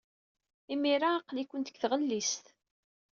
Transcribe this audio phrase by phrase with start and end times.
[0.73, 2.45] Imir-a, aql-ikent deg tɣellist.